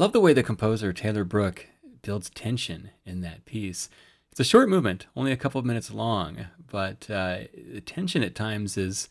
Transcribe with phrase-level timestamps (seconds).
[0.00, 1.66] Love the way the composer Taylor Brook
[2.00, 3.90] builds tension in that piece.
[4.30, 7.40] It's a short movement, only a couple of minutes long, but uh,
[7.70, 9.10] the tension at times is,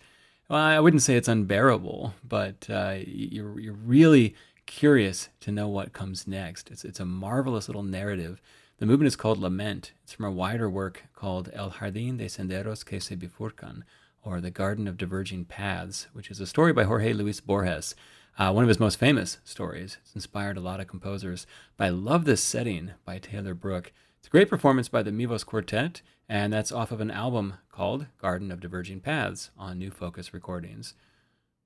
[0.49, 4.33] well, I wouldn't say it's unbearable, but uh, you're, you're really
[4.65, 6.71] curious to know what comes next.
[6.71, 8.41] It's, it's a marvelous little narrative.
[8.79, 9.91] The movement is called Lament.
[10.01, 13.83] It's from a wider work called El Jardín de Senderos que se bifurcan,
[14.23, 17.93] or The Garden of Diverging Paths, which is a story by Jorge Luis Borges,
[18.37, 19.97] uh, one of his most famous stories.
[20.01, 21.45] It's inspired a lot of composers.
[21.77, 23.91] But I love this setting by Taylor Brook.
[24.19, 28.07] It's a great performance by the Mivos Quartet, and that's off of an album called
[28.17, 30.93] Garden of Diverging Paths on New Focus Recordings.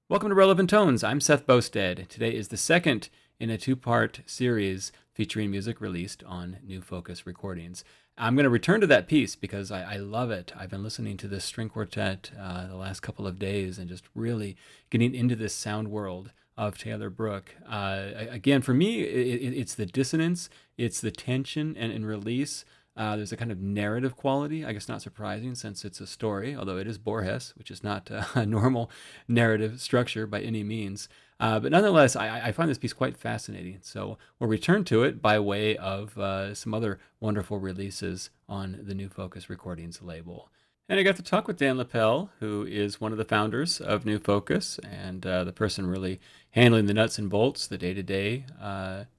[0.09, 1.03] Welcome to Relevant Tones.
[1.03, 2.07] I'm Seth Boustead.
[2.07, 3.09] Today is the second
[3.39, 7.83] in a two part series featuring music released on New Focus Recordings.
[8.17, 10.53] I'm going to return to that piece because I, I love it.
[10.55, 14.07] I've been listening to this string quartet uh, the last couple of days and just
[14.13, 14.55] really
[14.91, 17.55] getting into this sound world of Taylor Brook.
[17.67, 22.65] Uh, again, for me, it, it's the dissonance, it's the tension and, and release.
[22.95, 26.55] Uh, there's a kind of narrative quality, I guess not surprising since it's a story,
[26.55, 28.91] although it is Borges, which is not a normal
[29.27, 31.09] narrative structure by any means.
[31.39, 33.79] Uh, but nonetheless, I, I, find this piece quite fascinating.
[33.81, 38.93] So we'll return to it by way of uh, some other wonderful releases on the
[38.93, 40.49] New Focus Recordings label.
[40.93, 44.05] And I got to talk with Dan Lippel, who is one of the founders of
[44.05, 46.19] New Focus and uh, the person really
[46.51, 48.45] handling the nuts and bolts, the day to day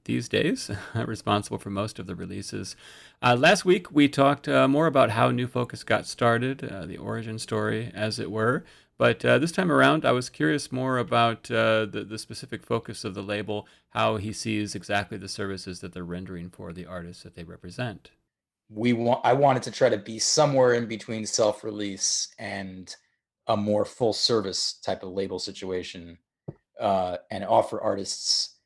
[0.05, 2.77] these days, responsible for most of the releases.
[3.21, 6.97] Uh, last week, we talked uh, more about how New Focus got started, uh, the
[6.97, 8.65] origin story, as it were.
[8.97, 13.05] But uh, this time around, I was curious more about uh, the, the specific focus
[13.05, 17.25] of the label, how he sees exactly the services that they're rendering for the artists
[17.25, 18.13] that they represent
[18.75, 22.95] we want I wanted to try to be somewhere in between self-release and
[23.47, 26.19] a more full service type of label situation
[26.81, 28.57] uh, and offer artists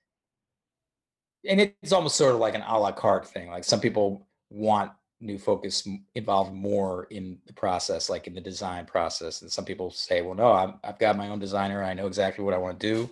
[1.48, 4.91] and it's almost sort of like an a la carte thing like some people want
[5.21, 9.91] new focus involved more in the process like in the design process and some people
[9.91, 12.78] say well no i have got my own designer i know exactly what i want
[12.78, 13.10] to do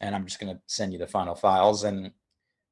[0.00, 2.10] and i'm just going to send you the final files and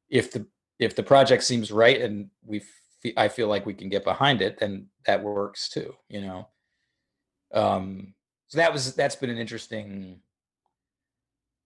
[0.09, 0.47] if the
[0.79, 2.71] if the project seems right and we've
[3.17, 6.49] I feel like we can get behind it, then that works too, you know.
[7.53, 8.15] Um,
[8.49, 10.21] so that was that's been an interesting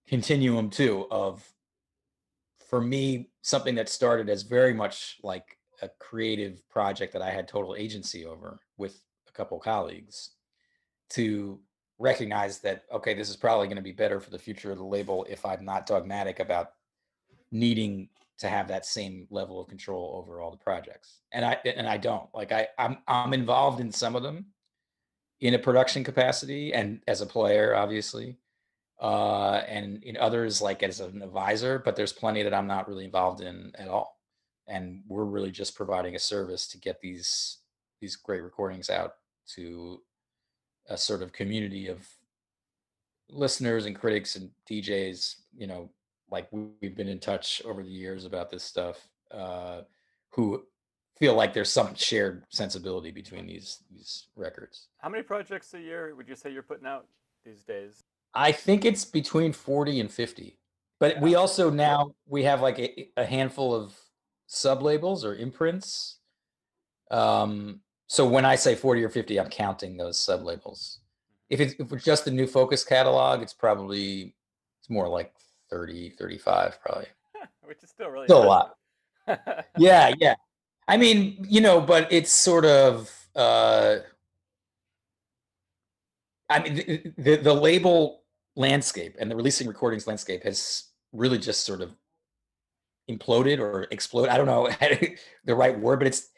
[0.07, 1.43] continuum too of
[2.69, 7.47] for me something that started as very much like a creative project that I had
[7.47, 10.31] total agency over with a couple colleagues
[11.11, 11.59] to
[11.99, 14.83] recognize that okay this is probably going to be better for the future of the
[14.83, 16.71] label if I'm not dogmatic about
[17.51, 18.09] needing
[18.39, 21.19] to have that same level of control over all the projects.
[21.31, 22.27] And I and I don't.
[22.33, 24.47] Like I I'm I'm involved in some of them
[25.39, 28.37] in a production capacity and as a player obviously.
[29.01, 33.05] Uh and in others like as an advisor, but there's plenty that I'm not really
[33.05, 34.19] involved in at all.
[34.67, 37.57] And we're really just providing a service to get these
[38.01, 39.15] these great recordings out
[39.55, 40.01] to
[40.89, 42.07] a sort of community of
[43.29, 45.89] listeners and critics and DJs, you know,
[46.33, 49.81] like we've been in touch over the years about this stuff uh,
[50.31, 50.63] who
[51.15, 54.87] feel like there's some shared sensibility between these these records.
[54.97, 57.05] How many projects a year would you say you're putting out
[57.45, 58.03] these days?
[58.33, 60.57] I think it's between 40 and 50.
[60.99, 63.93] But we also now we have like a, a handful of
[64.47, 66.17] sub labels or imprints.
[67.11, 70.99] Um, so when I say 40 or 50, I'm counting those sub labels.
[71.49, 74.35] If it's, if it's just the new focus catalog, it's probably
[74.79, 75.31] it's more like
[75.73, 77.07] 30, 35 probably.
[77.63, 78.75] Which is still really still a lot.
[79.77, 80.35] yeah, yeah.
[80.87, 83.97] I mean, you know, but it's sort of uh
[86.49, 88.21] I mean the, the, the label
[88.55, 91.91] landscape and the releasing recordings landscape has really just sort of
[93.09, 94.29] imploded or exploded.
[94.29, 94.69] I don't know
[95.45, 96.29] the right word, but it's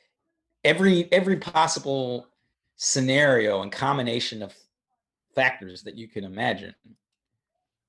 [0.64, 2.28] every every possible
[2.78, 4.54] scenario and combination of
[5.34, 6.74] factors that you can imagine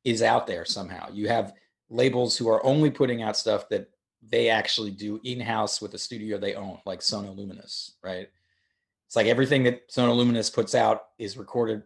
[0.07, 1.09] is out there somehow.
[1.13, 1.53] You have
[1.91, 3.91] labels who are only putting out stuff that
[4.23, 8.29] they actually do in-house with a studio they own, like Sono Luminus, right?
[9.07, 11.83] It's like everything that Sono Luminus puts out is recorded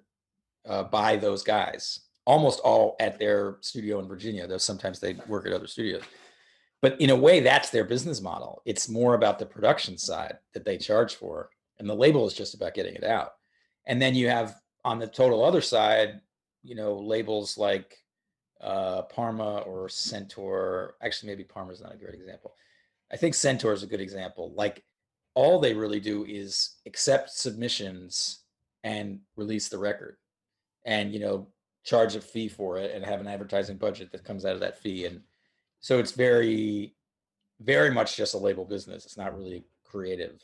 [0.69, 4.47] uh, by those guys, almost all at their studio in Virginia.
[4.47, 6.03] Though sometimes they work at other studios.
[6.83, 8.63] But in a way, that's their business model.
[8.67, 12.55] It's more about the production side that they charge for, and the label is just
[12.55, 13.33] about getting it out.
[13.87, 16.21] And then you have on the total other side,
[16.63, 17.97] you know, labels like
[18.61, 20.97] uh, Parma or Centaur.
[21.03, 22.55] Actually, maybe Parma is not a great example.
[23.13, 24.53] I think Centaur is a good example.
[24.55, 24.85] Like
[25.35, 28.41] all they really do is accept submissions
[28.85, 30.17] and release the record,
[30.85, 31.49] and you know
[31.83, 34.79] charge a fee for it and have an advertising budget that comes out of that
[34.79, 35.07] fee.
[35.07, 35.23] And
[35.81, 36.95] so it's very
[37.61, 39.05] very much just a label business.
[39.05, 40.43] It's not really creative,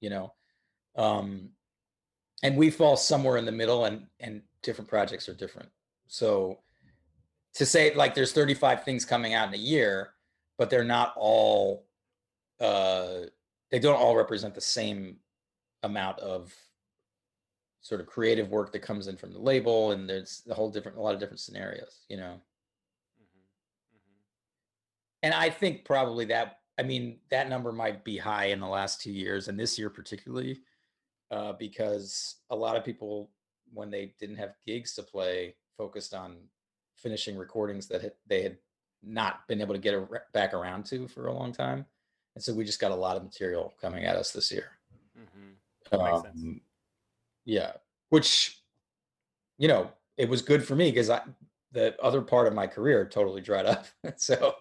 [0.00, 0.32] you know.
[0.96, 1.50] Um,
[2.42, 5.68] and we fall somewhere in the middle, and and different projects are different.
[6.06, 6.58] So
[7.54, 10.14] to say like there's 35 things coming out in a year,
[10.58, 11.86] but they're not all
[12.60, 13.26] uh,
[13.70, 15.16] they don't all represent the same
[15.82, 16.54] amount of
[17.80, 20.96] sort of creative work that comes in from the label and there's a whole different
[20.96, 22.40] a lot of different scenarios you know?
[25.24, 29.00] And I think probably that I mean that number might be high in the last
[29.00, 30.60] two years and this year particularly
[31.32, 33.30] uh, because a lot of people
[33.72, 36.36] when they didn't have gigs to play focused on
[37.02, 38.56] finishing recordings that had, they had
[39.02, 41.84] not been able to get a, back around to for a long time.
[42.34, 44.70] And so we just got a lot of material coming at us this year.
[45.18, 46.00] Mm-hmm.
[46.00, 46.60] um,
[47.44, 47.72] yeah
[48.08, 48.62] which
[49.58, 51.20] you know it was good for me because i
[51.72, 53.86] the other part of my career totally dried up.
[54.16, 54.56] So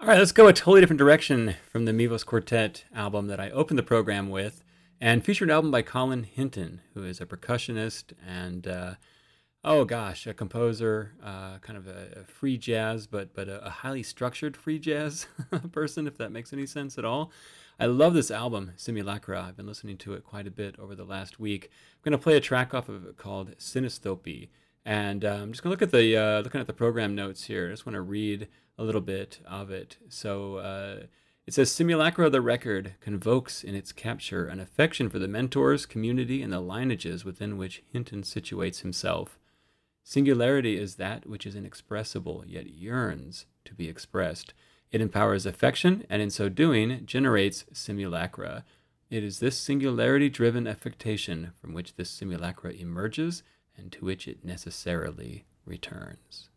[0.00, 3.50] All right, let's go a totally different direction from the Mivos Quartet album that I
[3.50, 4.62] opened the program with,
[5.00, 8.94] and featured an album by Colin Hinton, who is a percussionist and, uh,
[9.64, 13.70] oh gosh, a composer, uh, kind of a, a free jazz, but but a, a
[13.70, 15.26] highly structured free jazz
[15.72, 17.32] person, if that makes any sense at all.
[17.78, 19.42] I love this album, Simulacra.
[19.42, 21.70] I've been listening to it quite a bit over the last week.
[21.94, 24.50] I'm going to play a track off of it called Synestopy.
[24.84, 27.44] And uh, I'm just going to look at the uh, looking at the program notes
[27.44, 27.66] here.
[27.66, 28.48] I just want to read
[28.78, 29.96] a little bit of it.
[30.08, 31.06] So uh,
[31.46, 36.42] it says Simulacra the record convokes in its capture an affection for the mentors, community,
[36.42, 39.38] and the lineages within which Hinton situates himself.
[40.06, 44.52] Singularity is that which is inexpressible, yet yearns to be expressed.
[44.92, 48.66] It empowers affection, and in so doing, generates simulacra.
[49.08, 53.42] It is this singularity driven affectation from which this simulacra emerges
[53.78, 56.50] and to which it necessarily returns.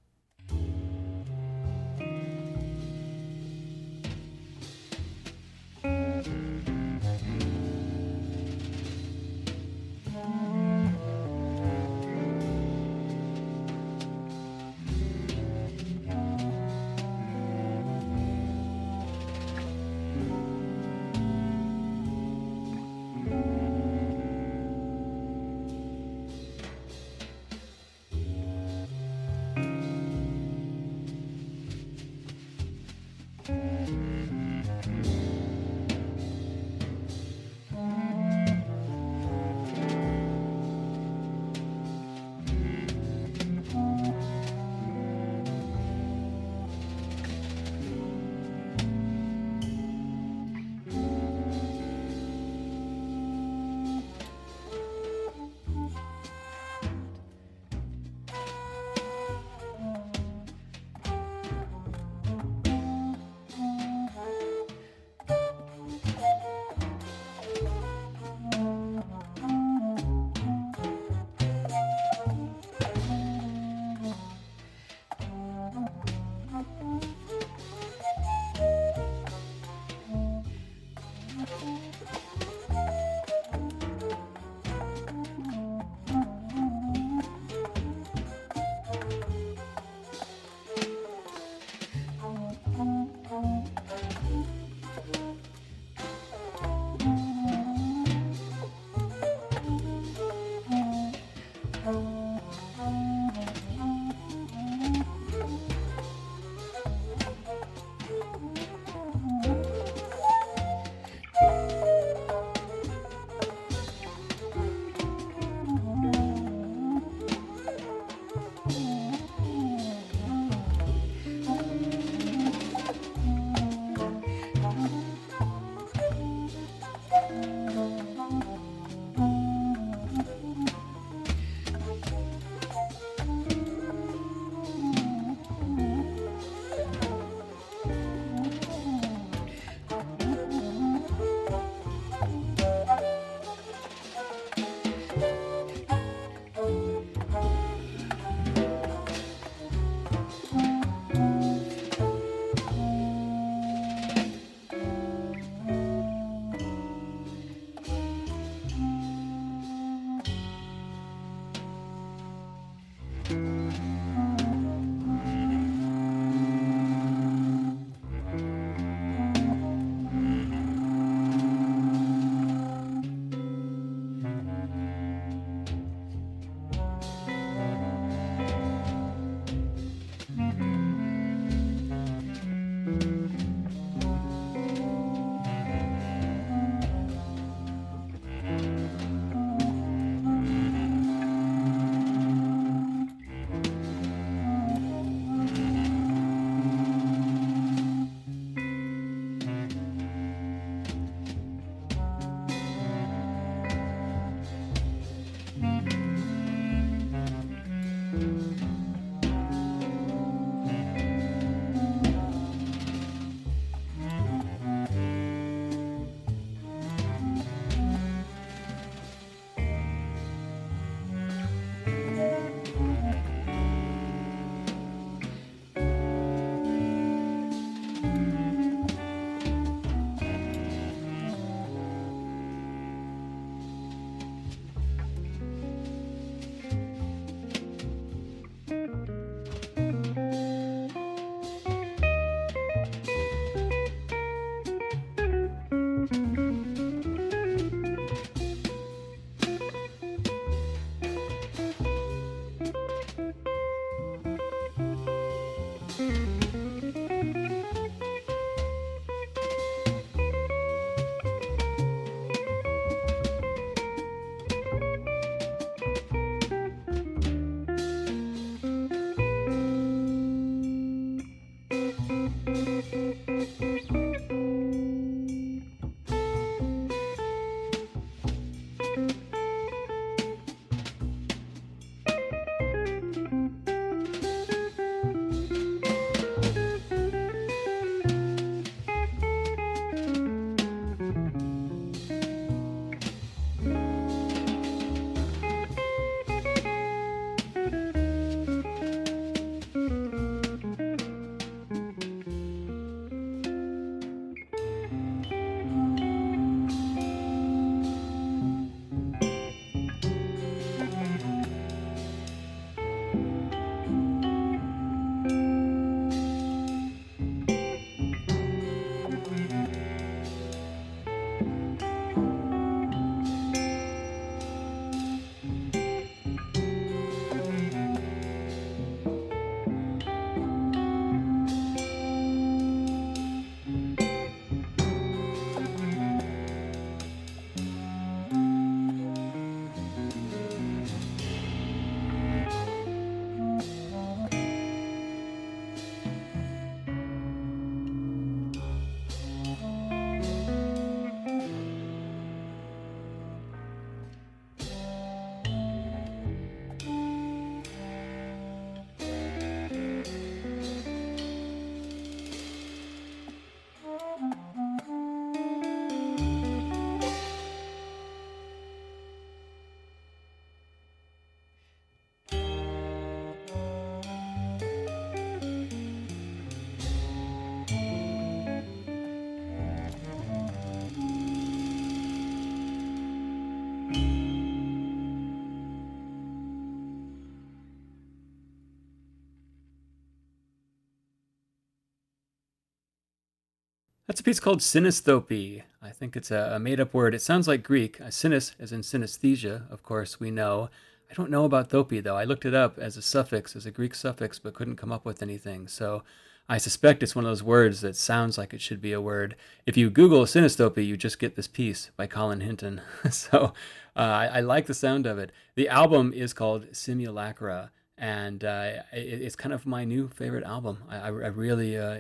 [394.18, 395.62] That's a piece called Synesthopy.
[395.80, 397.14] I think it's a, a made up word.
[397.14, 398.00] It sounds like Greek.
[398.10, 400.72] Sinus, as in synesthesia, of course, we know.
[401.12, 402.18] I don't know about thopy, though.
[402.18, 405.06] I looked it up as a suffix, as a Greek suffix, but couldn't come up
[405.06, 405.68] with anything.
[405.68, 406.02] So
[406.50, 409.36] I suspect it's one of those words that sounds like it should be a word.
[409.68, 412.82] If you Google synesthopy, you just get this piece by Colin Hinton.
[413.12, 413.54] so
[413.96, 415.32] uh, I, I, like the sound of it.
[415.54, 417.70] The album is called Simulacra,
[418.00, 420.80] and uh, it, it's kind of my new favorite album.
[420.90, 422.00] I, I really uh,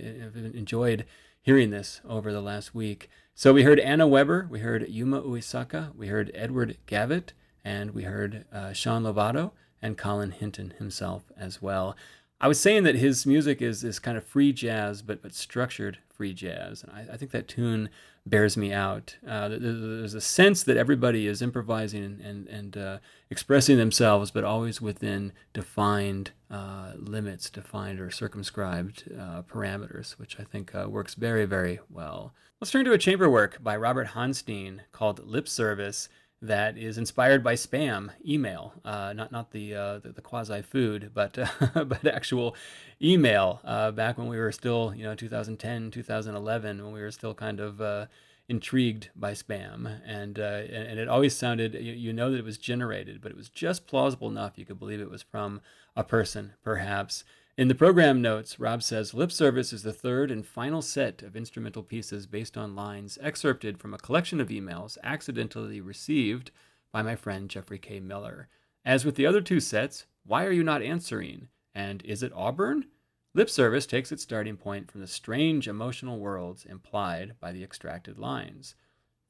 [0.55, 1.05] enjoyed
[1.47, 3.09] hearing this over the last week.
[3.33, 7.31] So we heard Anna Webber, we heard Yuma Uesaka, we heard Edward Gavitt,
[7.63, 9.51] and we heard uh, Shawn Lovato
[9.81, 11.95] and Colin Hinton himself as well.
[12.41, 15.99] I was saying that his music is this kind of free jazz, but but structured
[16.09, 17.91] free jazz, and I, I think that tune
[18.29, 19.17] bears me out.
[19.27, 22.97] Uh, there's a sense that everybody is improvising and and, uh,
[23.29, 30.43] expressing themselves, but always within defined uh, limits, defined or circumscribed uh, parameters, which I
[30.43, 32.33] think uh, works very very well.
[32.59, 36.09] Let's turn to a chamber work by Robert Honstein called Lip Service
[36.41, 41.11] that is inspired by spam email, uh, not not the uh, the, the quasi food,
[41.13, 42.55] but uh, but actual
[43.01, 43.59] email.
[43.63, 47.59] Uh, back when we were still, you know, 2010, 2011, when we were still kind
[47.59, 48.05] of uh,
[48.47, 52.45] intrigued by spam, and, uh, and and it always sounded, you, you know, that it
[52.45, 55.61] was generated, but it was just plausible enough you could believe it was from
[55.95, 57.23] a person, perhaps.
[57.57, 61.35] In the program notes, Rob says Lip Service is the third and final set of
[61.35, 66.51] instrumental pieces based on lines excerpted from a collection of emails accidentally received
[66.91, 67.99] by my friend Jeffrey K.
[67.99, 68.47] Miller.
[68.85, 71.47] As with the other two sets, Why Are You Not Answering?
[71.73, 72.85] and Is It Auburn?
[73.33, 78.19] Lip Service takes its starting point from the strange emotional worlds implied by the extracted
[78.19, 78.75] lines.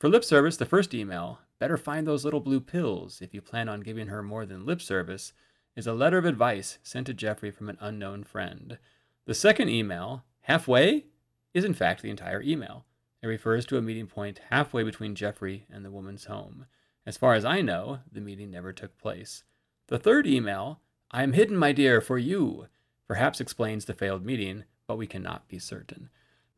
[0.02, 3.70] For lip service, the first email, better find those little blue pills if you plan
[3.70, 5.32] on giving her more than lip service,
[5.78, 8.80] is a letter of advice sent to Jeffrey from an unknown friend.
[9.28, 11.06] The second email, halfway,
[11.54, 12.86] is in fact the entire email.
[13.22, 16.66] It refers to a meeting point halfway between Jeffrey and the woman's home.
[17.06, 19.44] As far as I know, the meeting never took place.
[19.88, 22.68] The third email, I am hidden, my dear, for you,
[23.08, 26.10] perhaps explains the failed meeting, but we cannot be certain.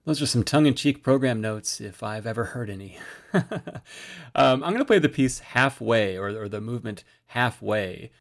[0.05, 2.97] Those are some tongue in cheek program notes, if I've ever heard any.
[3.34, 3.43] um,
[4.34, 8.12] I'm going to play the piece halfway, or, or the movement halfway.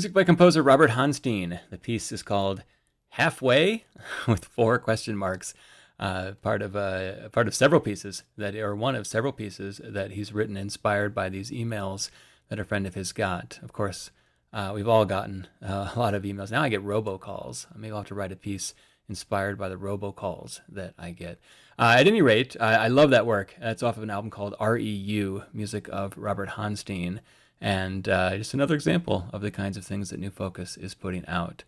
[0.00, 1.60] Music by composer Robert Honstein.
[1.68, 2.62] The piece is called
[3.10, 3.84] Halfway
[4.26, 5.52] with four question marks.
[5.98, 10.12] Uh, part of uh, part of several pieces that are one of several pieces that
[10.12, 12.08] he's written inspired by these emails
[12.48, 13.58] that a friend of his got.
[13.62, 14.10] Of course,
[14.54, 16.50] uh, we've all gotten uh, a lot of emails.
[16.50, 17.66] Now I get robocalls.
[17.76, 18.72] Maybe I'll have to write a piece
[19.06, 21.38] inspired by the robocalls that I get.
[21.78, 23.54] Uh, at any rate, I, I love that work.
[23.60, 27.20] That's off of an album called REU, music of Robert Honstein,
[27.60, 31.26] and uh, just another example of the kinds of things that New Focus is putting
[31.26, 31.64] out.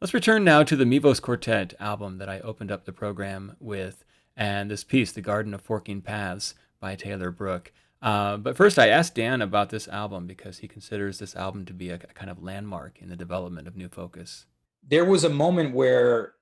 [0.00, 4.04] Let's return now to the Mivos Quartet album that I opened up the program with,
[4.36, 7.72] and this piece, The Garden of Forking Paths by Taylor Brook.
[8.02, 11.74] Uh, but first, I asked Dan about this album because he considers this album to
[11.74, 14.46] be a, kind of landmark in the development of New Focus.
[14.88, 16.32] There was a moment where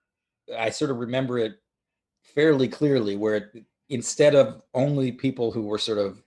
[0.56, 1.54] I sort of remember it
[2.22, 3.52] fairly clearly, where
[3.88, 6.22] instead of only people who were sort of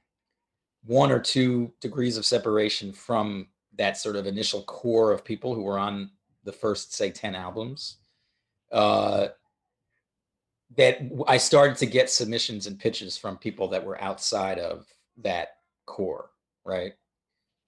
[0.85, 5.63] one or two degrees of separation from that sort of initial core of people who
[5.63, 6.09] were on
[6.43, 7.97] the first say 10 albums
[8.71, 9.27] uh,
[10.75, 14.85] that i started to get submissions and pitches from people that were outside of
[15.17, 16.31] that core
[16.65, 16.93] right?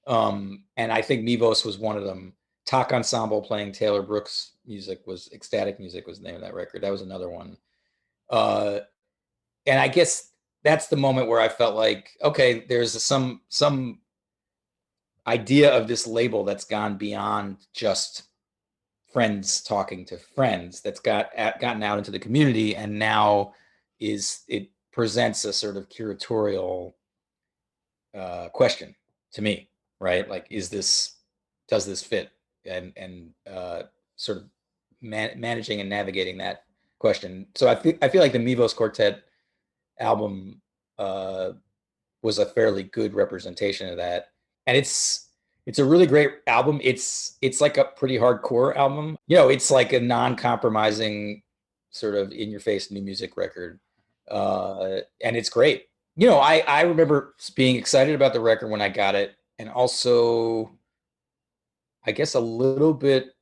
[0.05, 2.33] Um, and i think mivos was one of them.
[2.65, 6.81] TAK ensemble playing Taylor Brook's music was ecstatic music was the name of that record.
[6.81, 7.57] That was another one.
[8.29, 8.79] Uh,
[9.65, 10.31] and i guess
[10.63, 13.99] that's the moment where i felt like okay there's some some
[15.27, 18.23] idea of this label that's gone beyond just
[19.11, 23.53] friends talking to friends that's got gotten out into the community and now
[23.99, 26.93] is it presents a sort of curatorial
[28.17, 28.93] uh, question
[29.31, 29.69] to me
[30.03, 30.29] right?
[30.29, 31.15] Like is this
[31.67, 32.29] does this fit?
[32.65, 33.83] And and uh,
[34.17, 34.43] sort of
[35.01, 36.65] man- managing and navigating that
[36.99, 37.47] question.
[37.55, 39.23] So i feel i feel like the mivos quartet
[39.99, 40.61] album
[40.97, 41.51] uh,
[42.21, 44.27] was a fairly good representation of that
[44.67, 45.29] and it's
[45.65, 46.79] it's a really great album.
[46.83, 49.17] It's it's like a pretty hardcore album.
[49.27, 51.41] You know, it's like a non-compromising
[51.89, 53.79] sort of in your face new music record.
[54.29, 55.85] Uh and it's great.
[56.15, 59.69] You know, I I remember being excited about the record when I got it and
[59.69, 60.71] also
[62.05, 63.33] I guess a little bit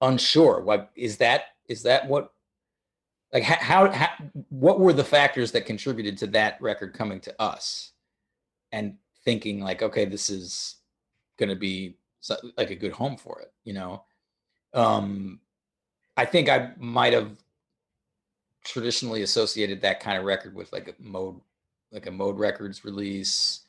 [0.00, 0.60] unsure.
[0.60, 2.32] What is that is that what
[3.36, 4.08] like how, how
[4.48, 7.92] what were the factors that contributed to that record coming to us?
[8.72, 8.96] And
[9.26, 10.76] thinking like, okay, this is
[11.38, 11.98] going to be
[12.56, 14.04] like a good home for it, you know?
[14.72, 15.40] Um,
[16.16, 17.32] I think I might have
[18.64, 21.38] traditionally associated that kind of record with like a mode,
[21.92, 23.66] like a mode records release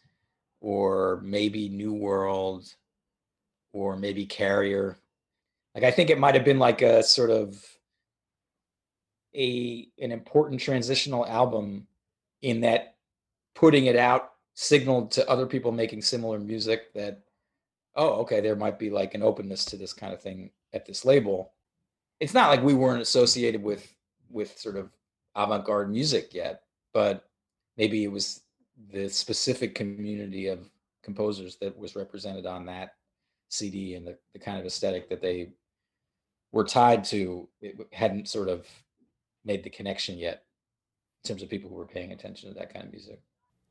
[0.62, 2.74] or maybe New World
[3.74, 4.98] or maybe Carrier.
[5.76, 7.77] Like, I think it might have been like a sort of
[9.38, 11.88] a, an important transitional album
[12.42, 12.96] in that
[13.56, 17.22] putting it out signaled to other people making similar music that
[17.96, 21.06] oh okay there might be like an openness to this kind of thing at this
[21.06, 21.54] label.
[22.20, 23.94] It's not like we weren't associated with
[24.30, 24.90] with sort of
[25.36, 27.30] avant-garde music yet but
[27.78, 28.42] maybe it was
[28.92, 30.68] the specific community of
[31.04, 32.96] composers that was represented on that
[33.50, 35.50] cd and the, the kind of aesthetic that they
[36.52, 38.66] were tied to it hadn't sort of
[39.48, 40.44] made the connection yet
[41.24, 43.20] in terms of people who were paying attention to that kind of music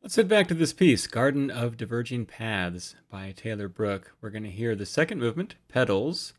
[0.02, 4.12] Let's head back to this piece, Garden of Diverging Paths by Taylor Brook.
[4.20, 6.32] We're going to hear the second movement, Pedals,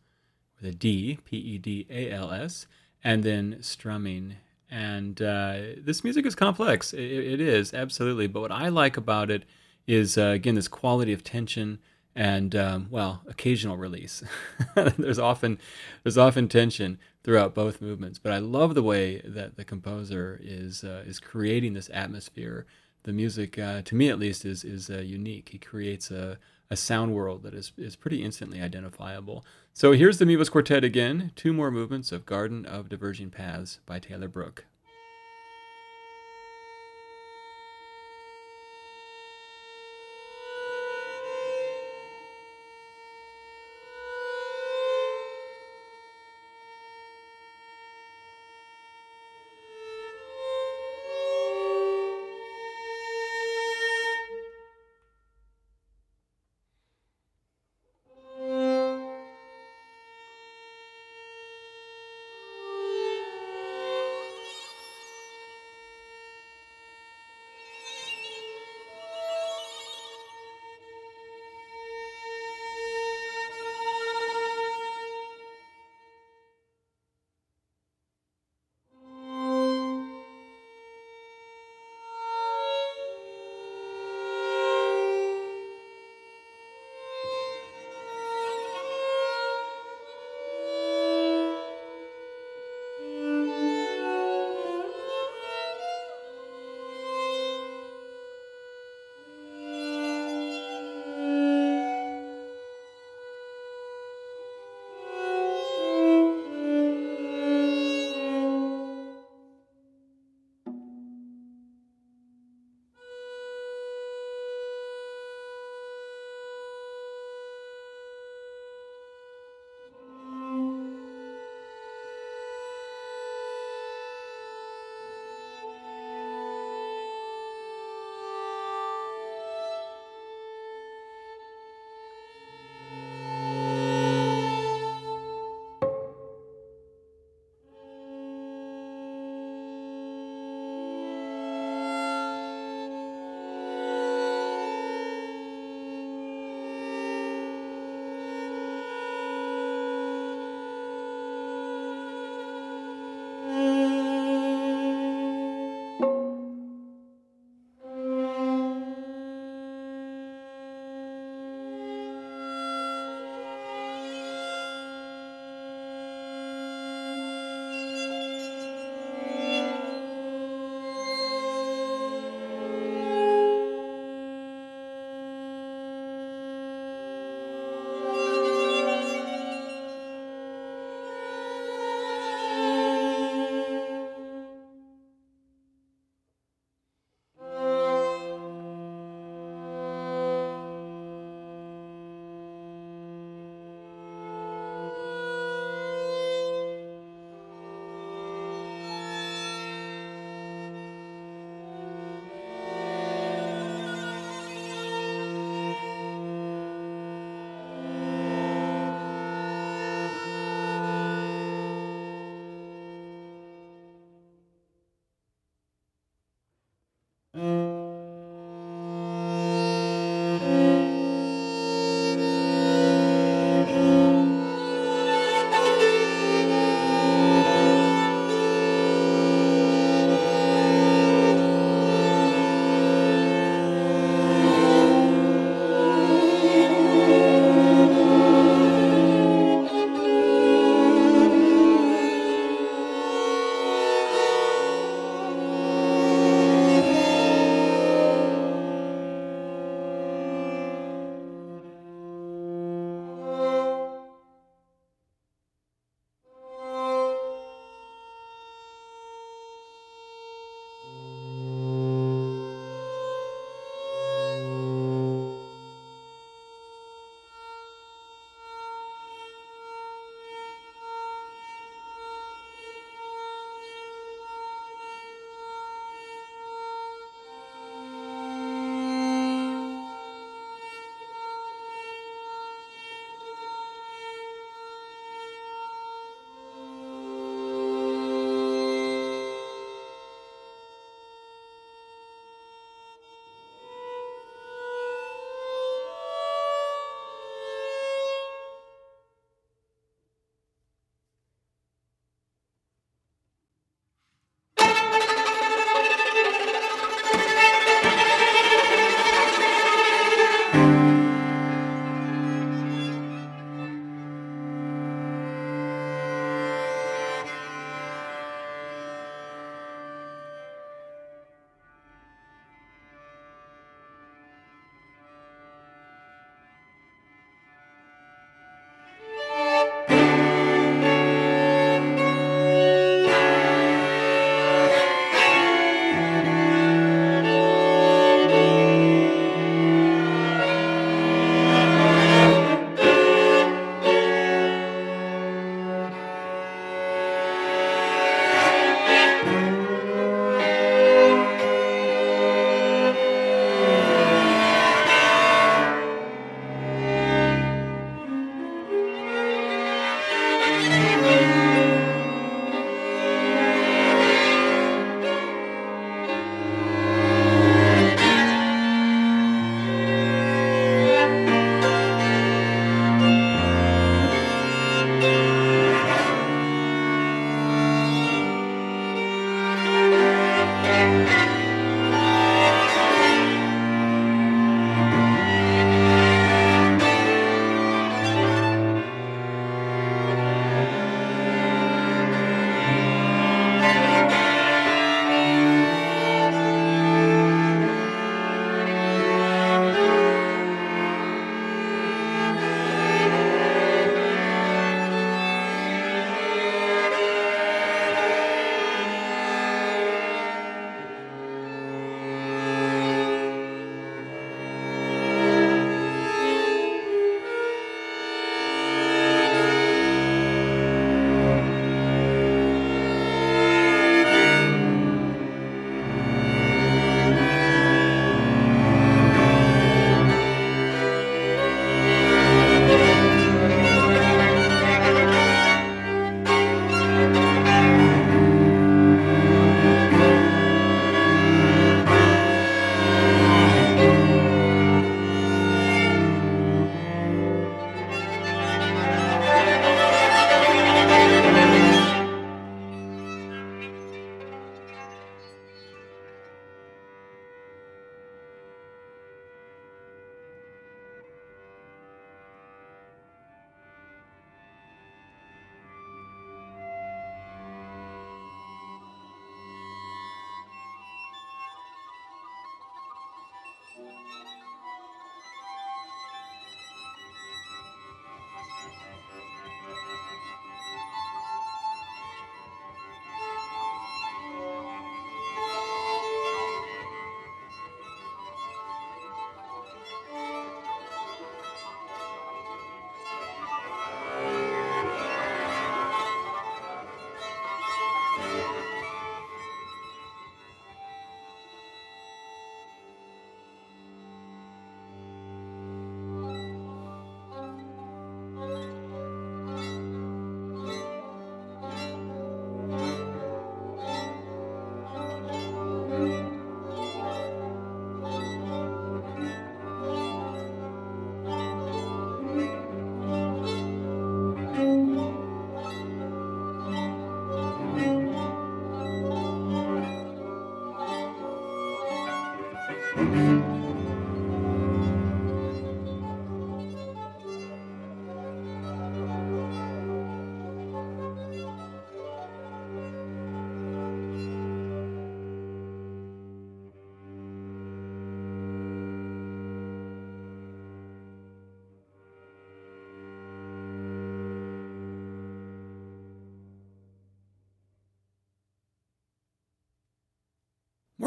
[0.55, 2.67] with a D, P E D A L S,
[3.03, 4.35] and then strumming.
[4.71, 6.93] And uh, this music is complex.
[6.93, 8.27] It, it is, absolutely.
[8.27, 9.43] But what I like about it
[9.85, 11.79] is, uh, again, this quality of tension
[12.15, 14.23] and, um, well, occasional release.
[14.97, 15.59] there's often
[16.03, 18.19] there's often tension throughout both movements.
[18.19, 22.65] But I love the way that the composer is uh, is creating this atmosphere
[23.03, 25.49] the music, uh, to me at least, is is uh, unique.
[25.49, 26.37] He creates a,
[26.69, 29.45] a sound world that is, is pretty instantly identifiable.
[29.73, 33.99] So here's the Mivos Quartet again, two more movements of Garden of Diverging Paths by
[33.99, 34.65] Taylor Brook.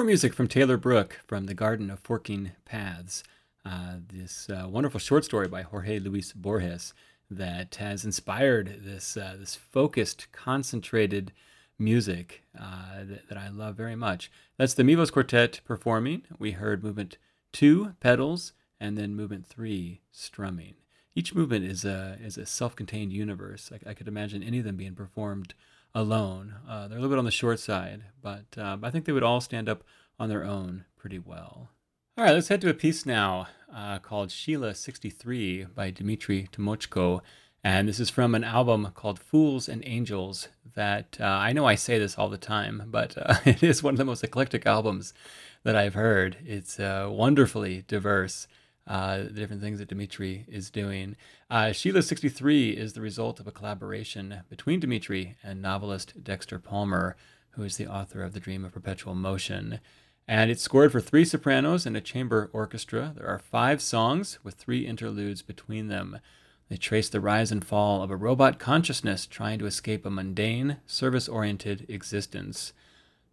[0.01, 3.23] More music from Taylor Brook from The Garden of Forking Paths.
[3.67, 6.95] Uh, this uh, wonderful short story by Jorge Luis Borges
[7.31, 11.33] that has inspired this uh, this focused, concentrated
[11.79, 14.33] music uh, that, that, I love very much.
[14.57, 16.23] That's the Mivos Quartet performing.
[16.39, 17.19] We heard movement
[17.53, 20.77] two, pedals, and then movement three, strumming.
[21.15, 23.71] Each movement is a is a self-contained universe.
[23.71, 25.53] I, I could imagine any of them being performed
[25.95, 26.55] alone.
[26.69, 29.23] Uh, they're a little bit on the short side, but um, I think they would
[29.23, 29.83] all stand up
[30.19, 31.71] on their own pretty well.
[32.17, 37.21] All right, let's head to a piece now uh, called Sheila 63 by Dmitri Tymoczko.
[37.63, 41.75] And this is from an album called Fools and Angels that uh, I know I
[41.75, 45.15] say this all the time, but uh, it is one of the most eclectic albums
[45.63, 46.39] that I've heard.
[46.45, 48.47] It's uh, wonderfully diverse
[48.87, 51.17] uh, the different things that Dimitri is doing.
[51.49, 57.17] Uh, Sheila 63 is the result of a collaboration between Dimitri and novelist Dexter Palmer,
[57.51, 59.81] who is the author of The Dream of Perpetual Motion.
[60.27, 63.13] And it's scored for three sopranos and a chamber orchestra.
[63.17, 66.21] There are five songs with three interludes between them.
[66.69, 70.77] They trace the rise and fall of a robot consciousness trying to escape a mundane,
[70.87, 72.73] service oriented existence.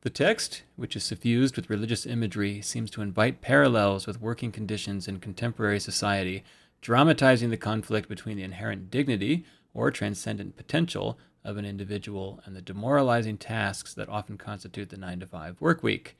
[0.08, 5.05] The text, which is suffused with religious imagery, seems to invite parallels with working conditions
[5.05, 6.45] in contemporary society,
[6.80, 9.43] dramatizing the conflict between the inherent dignity
[9.74, 15.20] or transcendent potential of an individual and the demoralizing tasks that often constitute the 9
[15.20, 16.16] to 5 work week.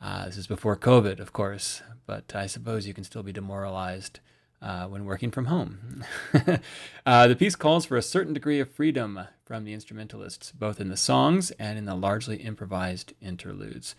[0.00, 4.20] Uh, this is before COVID, of course, but I suppose you can still be demoralized
[4.60, 6.04] uh, when working from home.
[7.06, 10.88] uh, the piece calls for a certain degree of freedom from the instrumentalists, both in
[10.88, 13.94] the songs and in the largely improvised interludes.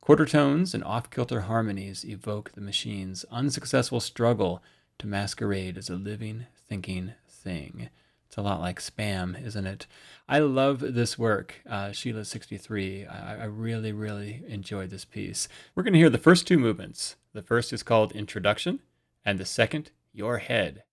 [0.00, 4.62] Quarter tones and off kilter harmonies evoke the machine's unsuccessful struggle
[4.98, 7.88] to masquerade as a living, thinking thing.
[8.26, 9.86] It's a lot like spam, isn't it?
[10.28, 13.04] I love this work, uh, Sheila 63.
[13.06, 15.48] I, I really, really enjoyed this piece.
[15.74, 17.16] We're going to hear the first two movements.
[17.34, 18.80] The first is called Introduction,
[19.24, 20.84] and the second, Your Head.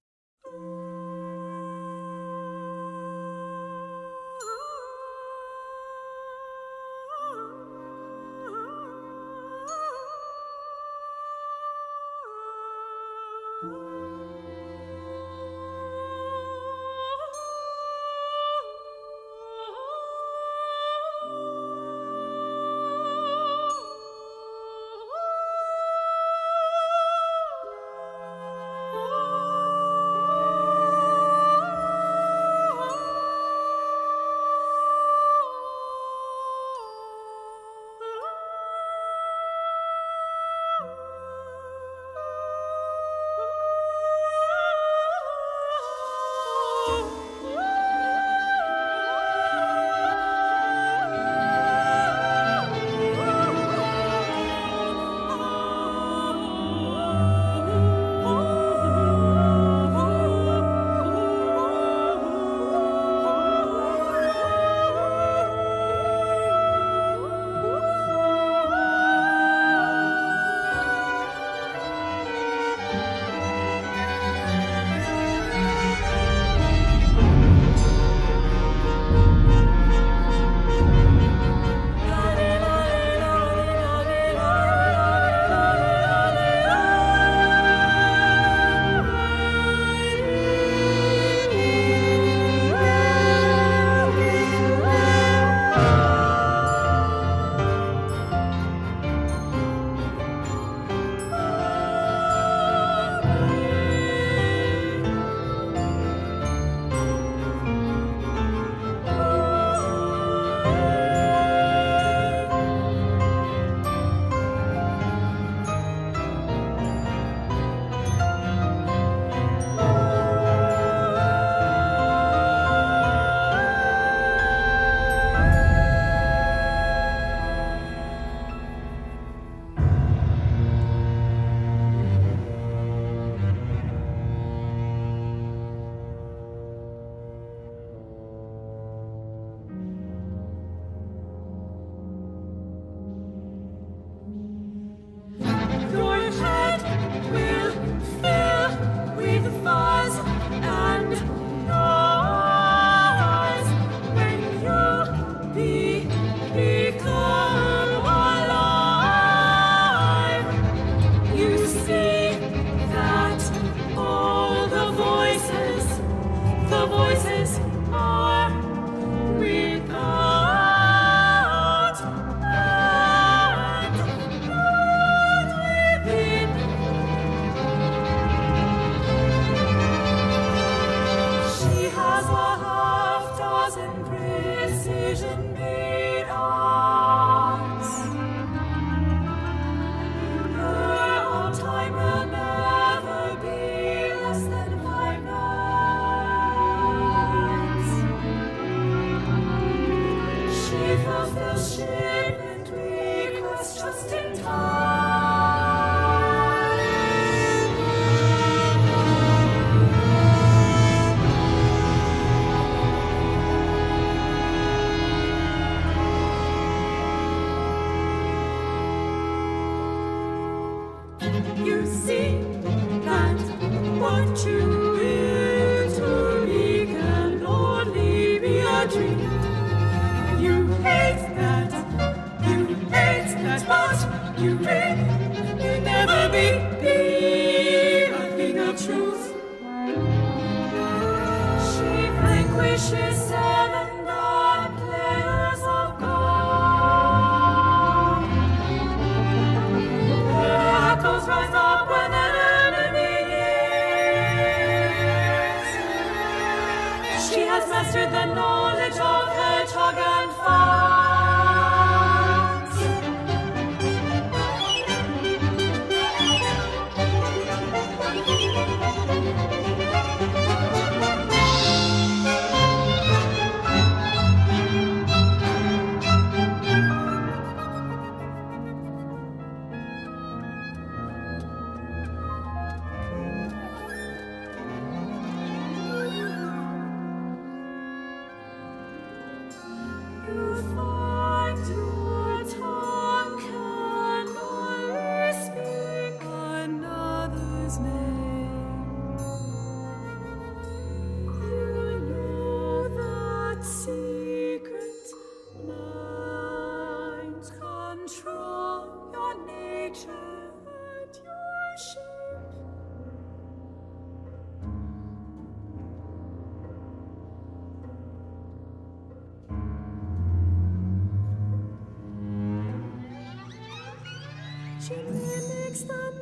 [324.90, 326.19] She mimics the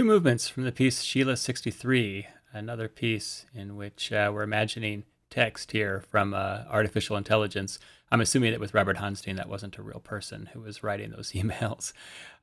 [0.00, 5.72] Two movements from the piece Sheila 63, another piece in which uh, we're imagining text
[5.72, 7.78] here from uh, artificial intelligence.
[8.10, 11.32] I'm assuming that with Robert Honstein, that wasn't a real person who was writing those
[11.32, 11.92] emails.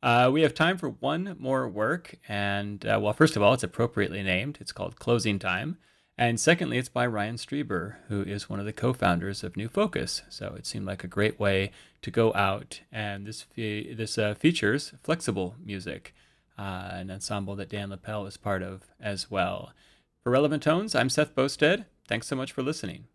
[0.03, 2.13] Uh, we have time for one more work.
[2.27, 4.59] And, uh, well, first of all, it's appropriately named.
[4.61, 5.79] It's called Closing Time.
[6.15, 9.67] And secondly, it's by Ryan Streber, who is one of the co founders of New
[9.67, 10.21] Focus.
[10.29, 11.71] So it seemed like a great way
[12.03, 12.81] to go out.
[12.91, 16.13] And this, fe- this uh, features flexible music
[16.57, 19.71] uh, an ensemble that Dan Lippel is part of as well.
[20.23, 21.85] For Relevant Tones, I'm Seth Boustead.
[22.07, 23.05] Thanks so much for listening.